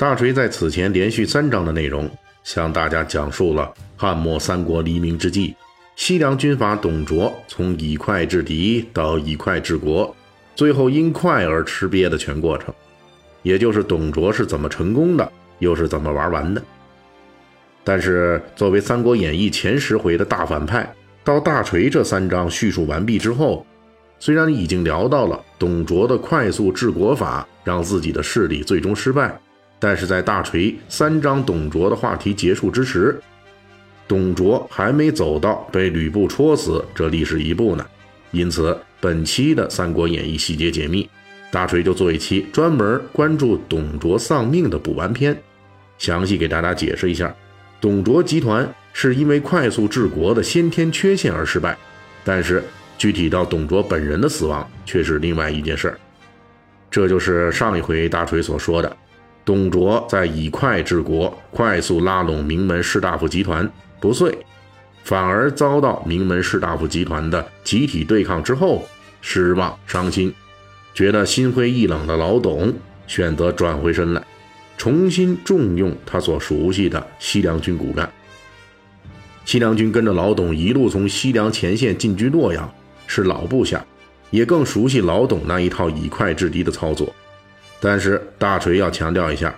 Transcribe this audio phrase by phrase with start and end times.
[0.00, 2.10] 大锤在此前连续三章的内容，
[2.42, 5.54] 向大家讲述了汉末三国黎明之际，
[5.94, 10.16] 西凉军阀董卓从以快制敌到以快治国，
[10.56, 12.72] 最后因快而吃瘪的全过程，
[13.42, 16.62] 也就是董卓是怎么成功的，又是怎么玩完的。
[17.84, 20.90] 但是，作为《三国演义》前十回的大反派，
[21.22, 23.66] 到大锤这三章叙述完毕之后。
[24.18, 29.38] 虽然已经聊到了董卓的快速治国法让自己的势力最终失败，
[29.80, 33.20] 但是在大锤三章董卓的话题结束之时，
[34.06, 37.84] 董卓还没走到被吕布戳死这历史一步呢。
[38.30, 41.08] 因此，本期的《三国演义》细节解密，
[41.50, 45.36] 大锤就做一期专门关注董卓丧命的补完篇，
[45.98, 47.34] 详细给大家解释一下，
[47.80, 51.76] 董卓集团是因为快速治国的先天缺陷而失败，
[52.22, 52.62] 但是。
[52.98, 55.98] 具体到董卓本人的死亡，却是另外一件事儿。
[56.90, 58.94] 这就是上一回大锤所说的，
[59.44, 63.70] 董卓在以快治国，快速拉拢名门士大夫集团
[64.00, 64.36] 不遂，
[65.04, 68.86] 反而遭到名门士大夫集团的集体对抗之后，
[69.20, 70.32] 失望伤心，
[70.94, 72.72] 觉得心灰意冷的老董
[73.06, 74.22] 选择转回身来，
[74.76, 78.10] 重新重用他所熟悉的西凉军骨干。
[79.44, 82.72] 西凉军跟着老董一路从西凉前线进军洛阳。
[83.12, 83.84] 是老部下，
[84.30, 87.12] 也更熟悉老董那一套以快制敌的操作。
[87.80, 89.54] 但是大锤要强调一下，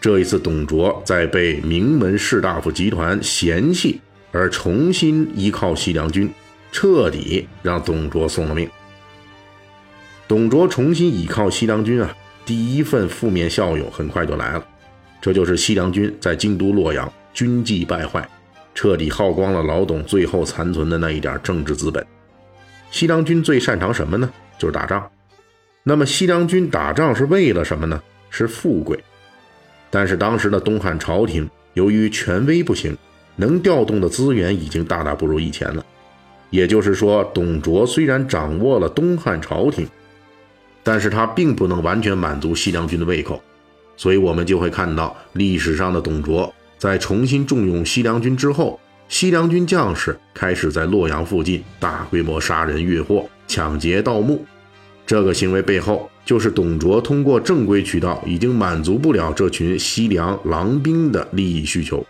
[0.00, 4.00] 这一次董卓在被名门士大夫集团嫌弃
[4.32, 6.30] 而重新依靠西凉军，
[6.70, 8.68] 彻底让董卓送了命。
[10.28, 12.14] 董卓重新倚靠西凉军啊，
[12.44, 14.66] 第一份负面效用很快就来了，
[15.20, 18.28] 这就是西凉军在京都洛阳军纪败坏，
[18.74, 22.04] 彻底耗光了老董最后残存的那一点政治资本。
[22.90, 24.30] 西凉军最擅长什么呢？
[24.58, 25.08] 就是打仗。
[25.88, 28.02] 那么西凉军打仗是为了什么呢？
[28.28, 28.98] 是富贵。
[29.88, 32.98] 但是当时的东汉朝廷由于权威不行，
[33.36, 35.86] 能调动的资源已经大大不如以前了。
[36.50, 39.86] 也就是说，董卓虽然掌握了东汉朝廷，
[40.82, 43.40] 但是他并不能完全满足西凉军的胃口。
[43.96, 48.80] 所以我们就会看到历史上的董卓在重新重用西凉军之后。
[49.08, 54.44] 西凉军将士开始在洛阳附近大规模杀人越货、抢劫盗墓，
[55.06, 62.04] 这个行为背后就是董卓通过正规渠道已经满足不了这群西凉狼兵的利益需求。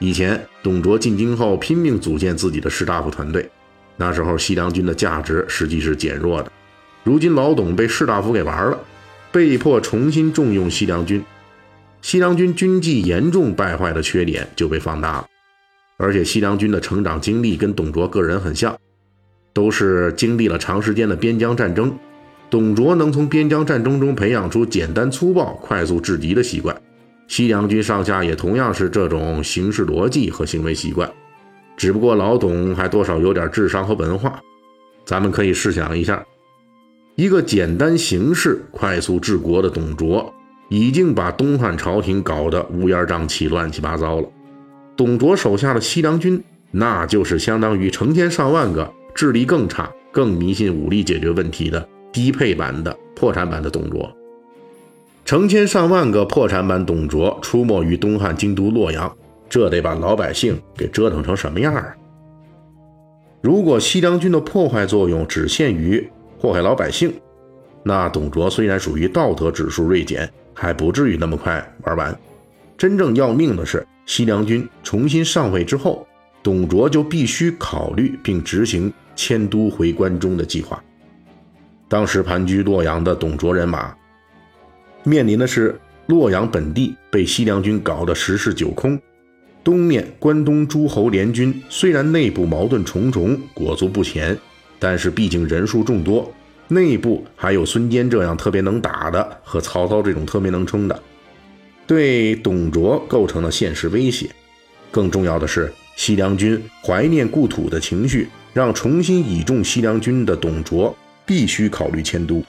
[0.00, 3.48] 以前董卓进京后拼命组建自己的士大夫团队，
[3.96, 6.50] 那时候西凉军的价值实际是减弱的。
[7.04, 8.78] 如今老董被士大夫给玩了，
[9.30, 11.24] 被迫重新重用西凉军，
[12.02, 15.26] 西凉军军纪严重败坏的缺点就被放大了。
[15.96, 18.76] 而且西凉军的成长经历跟董卓个人很像，
[19.52, 21.96] 都是经历了长时间的边疆战争。
[22.50, 26.74] 董卓能从边疆战争中培养出简单粗暴、快速制敌的习惯，
[27.26, 31.10] 西凉军上下也同样是这种行事逻辑和行为习惯。
[31.76, 34.40] 只不过老董还多少有点智商和文化。
[35.04, 36.24] 咱们可以试想一下，
[37.16, 40.34] 一个简单行事、快速治国的董卓，
[40.68, 44.28] 已经把东汉朝廷搞得乌烟瘴气、乱七八糟了。
[44.96, 54.10] 董卓手下的西凉军，那就是相当于成千上万个智力更差、更迷信武力解决问题的低配版的破产版的董卓。
[55.24, 59.14] 成千上万个破产版董卓出没于东汉京都洛阳，
[59.48, 61.94] 这得把老百姓给折腾成什么样啊？
[63.40, 66.08] 如果西凉军的破坏作用只限于
[66.38, 67.12] 祸害老百姓，
[67.82, 72.18] 那董卓虽然属于道德指数锐减，还不至于那么快玩完。
[72.76, 73.86] 真正要命的是。
[74.06, 76.08] 西凉军重新上位之后，
[76.42, 80.82] 董卓就必须考虑并执行迁都回关中的计划。
[81.88, 83.94] 当时盘踞洛阳的董卓人马，
[85.04, 89.00] 面临的是洛阳本地被西凉军搞得十室九空，
[89.64, 94.36] 东面关东诸侯联军虽然内部矛盾重重，裹足不前，
[94.78, 96.30] 但是毕竟人数众多，
[96.68, 101.02] 内部还有孙坚这样特别能打的和曹操这种特别能冲的。
[101.86, 104.28] 对董卓构成了现实威胁。
[104.90, 110.94] 更重要的是，西凉军怀念故土的情绪，让重新倚重西凉军的董卓
[111.28, 112.42] 必须考虑迁都。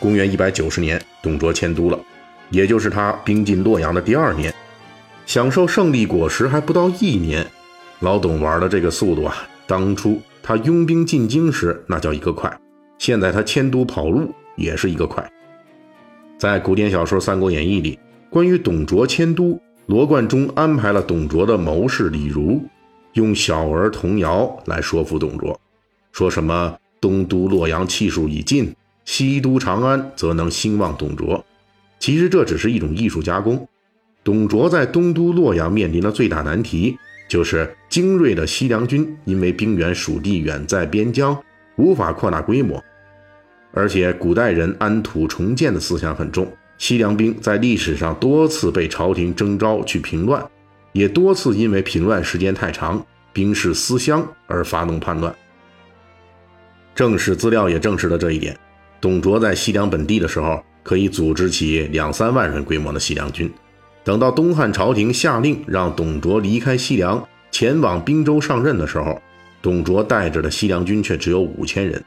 [0.00, 1.98] 公元一百九十年，董卓迁都了，
[2.50, 4.52] 也就是他兵进洛阳的第二年，
[5.24, 7.46] 享受胜利果实还不到一年。
[8.00, 9.34] 老董玩的这个速度啊，
[9.66, 12.54] 当初他拥兵进京时那叫一个快，
[12.98, 15.26] 现在他迁都跑路也是一个快。
[16.38, 17.98] 在古典小说《三国演义》里。
[18.30, 22.62] 关于董卓迁都，罗贯中安排了董卓的谋士李儒，
[23.14, 25.60] 用小儿童谣来说服董卓，
[26.12, 28.74] 说什么东都洛阳气数已尽，
[29.04, 31.44] 西都长安则能兴旺董卓。
[31.98, 33.66] 其实这只是一种艺术加工。
[34.22, 36.98] 董卓在东都洛阳面临的最大难题，
[37.28, 41.38] 就是精锐的西凉军因为兵源属地远在边疆，
[41.76, 42.82] 无法扩大规模，
[43.72, 46.46] 而且古代人安土重建的思想很重。
[46.76, 50.42] 西凉兵在历史上多次被朝廷征召去平乱，
[50.92, 55.34] 也多次因为平乱时间太长，兵士思乡而发动叛乱。
[56.94, 58.56] 正史资料也证实了这一点。
[59.00, 63.50] 董卓在西凉本地的时候，可以组织起两三万人规模的西凉军。
[64.02, 69.20] 等到东汉朝廷下令让董卓离开西凉，前往滨州上任的时候，
[69.62, 72.02] 董卓带着的西凉军却只有五千人。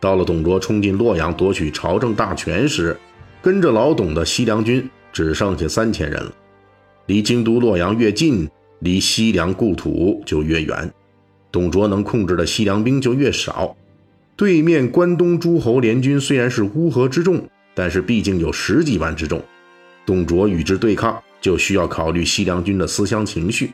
[0.00, 2.96] 到了董卓冲进洛阳夺取朝政大权时，
[3.42, 6.32] 跟着老董的西凉军只剩下三千人了。
[7.06, 8.48] 离京都洛阳越近，
[8.80, 10.92] 离西凉故土就越远，
[11.52, 13.76] 董卓能控制的西凉兵就越少。
[14.40, 19.38] 对面关东诸侯联军虽然是乌合之众，但是毕竟有十几万之众。
[20.06, 23.70] 董卓与之对抗，就需要考虑西凉军的思乡情绪，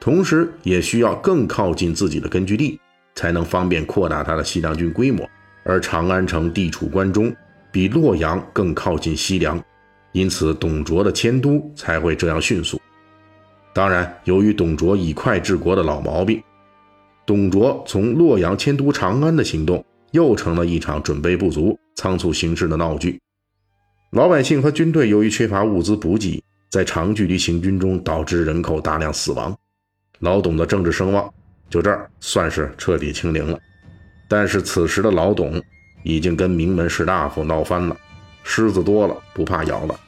[0.00, 2.80] 同时也需要更靠近自己的根据地，
[3.14, 5.24] 才能方便扩大他的西凉军规模。
[5.62, 7.32] 而长安城地处关中，
[7.70, 9.62] 比洛阳更靠近西凉，
[10.10, 12.80] 因此董卓的迁都才会这样迅速。
[13.72, 16.42] 当然，由于董卓以快治国的老毛病，
[17.24, 23.20] 董卓从洛阳迁都长安的行动又成了一场准备不足、仓促行事的闹剧。
[24.12, 29.56] 老百姓和军队由于缺乏物资补给，在长距离行军中导致人口大量死亡。
[30.18, 31.32] 老董的政治声望
[31.68, 33.58] 就这儿算是彻底清零了。
[34.28, 35.62] 但是此时的老董
[36.02, 37.96] 已经跟名门士大夫闹翻了，
[38.44, 39.98] 虱子多了不怕咬了。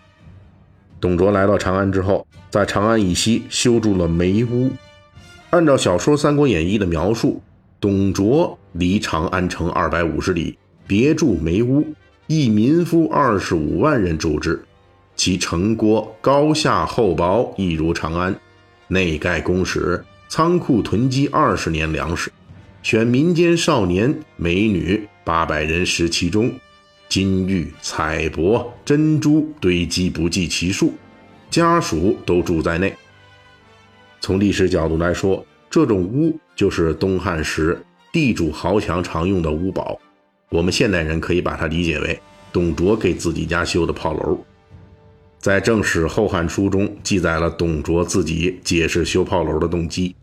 [1.01, 4.71] 董卓来到长安之后，在长安以西修筑了梅屋。
[5.51, 7.43] 按照小说《三国演义》的描述，
[7.83, 10.57] 董卓离长安城二百五十里，
[10.87, 11.85] 别筑梅屋。
[12.29, 14.65] 一民夫二十五万人住之，
[15.17, 18.33] 其城郭高下厚薄亦如长安。
[18.87, 22.31] 内盖宫室，仓库囤积二十年粮食，
[22.85, 26.53] 选民间少年美女八百人食其中，
[27.09, 30.95] 金玉彩帛珍珠堆积不计其数，
[31.51, 32.95] 家属都住在内。
[34.21, 37.81] 从历史角度来说，这种屋就是东汉时
[38.13, 39.99] 地主豪强常用的屋堡。
[40.51, 42.21] 我们现代人可以把它理解为
[42.53, 44.39] 董卓给自己家修的炮楼。
[45.39, 50.15] 在《正史后汉书》中记载了董卓自己解释修炮楼的动机：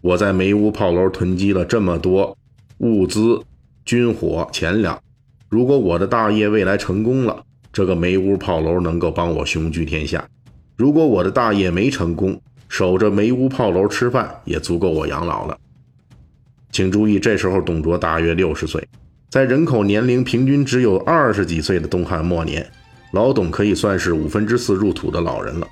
[0.00, 2.36] 我在梅屋炮楼囤积了这么多
[2.78, 3.40] 物资、
[3.84, 5.02] 军火、钱粮，
[5.48, 7.42] 如果我的大业未来成功了，
[7.72, 10.20] 这个梅屋炮楼能够帮我雄居天下；
[10.76, 15.58] 如果我的大业没成功，守着梅屋炮楼吃饭也足够我养老了。
[16.70, 18.82] 请注意，这时候董卓大约六十岁，
[19.28, 22.64] 在人口年龄平均只有二十几岁的东汉末年，
[23.12, 25.66] 老董可以算是五分之四入土的老人了。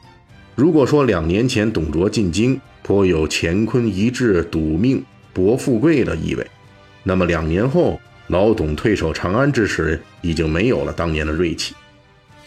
[0.57, 5.01] 如果说两年前董卓进京颇有乾坤一掷、赌命
[5.33, 6.45] 博富贵的意味，
[7.05, 11.77] 那么两年后老董退守长安之时，已经没有了当年的锐气。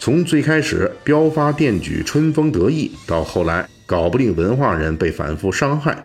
[0.04, 6.04] 从最开始标发电举、春风得意，到后来搞不定文化人被反复伤害。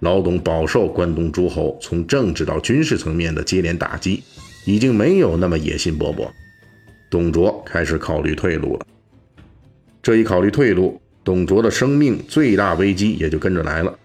[0.00, 4.20] 老董饱受关东诸侯从政治到军事层面的接连打击，
[4.64, 6.28] 已经没有那么野心勃勃。
[7.08, 8.86] 董卓开始考虑退路了。
[10.02, 13.96] 这一考虑退路，董卓的生命最大危机也就跟着来了。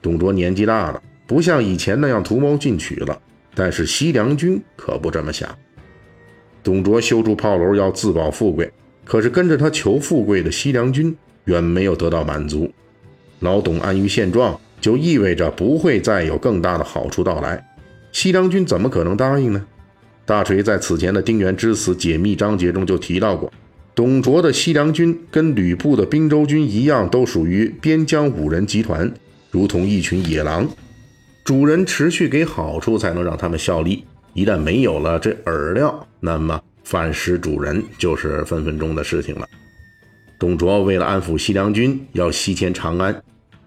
[0.00, 3.20] 董卓年纪大了，不像以前那样图谋进取了，
[3.52, 5.52] 但是西凉军可不这么想。
[6.66, 8.68] 董卓修筑炮楼要自保富贵，
[9.04, 12.68] 可是跟着他求富贵的西凉军远没有得到满足。
[13.38, 14.58] 老董安于现状。
[14.78, 17.66] 就意味着不会再有更大的好处到来，
[18.12, 19.64] 西凉军怎么可能答应呢？
[20.26, 23.50] 大锤在此前的丁原之死解密章节中就提到过，
[23.94, 29.10] 董卓的西凉军跟吕布的滨州军一样，都属于边疆五人集团，
[29.50, 30.68] 如同一群野狼，
[31.42, 34.04] 主人持续给好处才能让他们效力，
[34.36, 39.48] 一旦没有了这饵料，那么反食主人就是分分钟的事情了。
[40.38, 43.22] 董卓为了安抚西凉军，要西迁长安。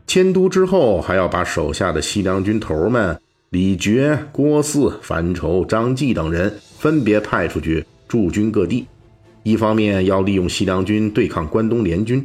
[0.06, 8.86] 迁都之后，还要把手下的西凉军头们李傕、郭汜、樊稠、张济等人分别派出去驻军各地。
[9.42, 12.24] 一方面要利用西凉军对抗关东联军，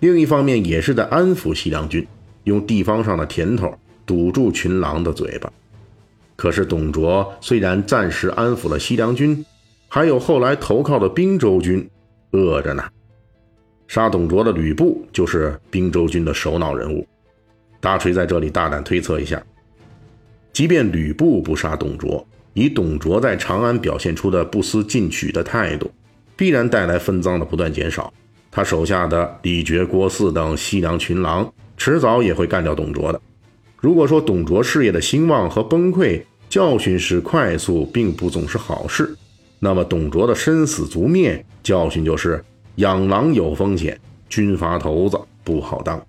[0.00, 2.04] 另一方面也是在安抚西凉军，
[2.42, 3.72] 用地方上的甜头
[4.04, 5.48] 堵住群狼的嘴巴。
[6.36, 9.44] 可是董卓虽然暂时安抚了西凉军，
[9.88, 11.88] 还有后来投靠的并州军
[12.32, 12.82] 饿着呢。
[13.86, 17.06] 杀董卓的吕布就是并州军的首脑人物。
[17.80, 19.40] 大锤在这里大胆推测一下，
[20.52, 25.90] 即便吕布不杀董卓，以董卓在长安表现出的不思进取的态度，
[26.34, 28.12] 必然带来分赃的不断减少。
[28.50, 33.20] 他手下的李傕、郭汜等西凉群狼，迟早也会干掉董卓的。
[33.84, 39.14] 如果说董卓事业的兴旺和崩溃，教训是快速，并不总是好事，
[39.58, 42.42] 那么董卓的生死族灭，教训就是
[42.76, 46.02] 养狼有风险，军阀头子不好当。